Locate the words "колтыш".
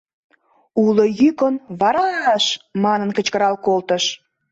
3.65-4.03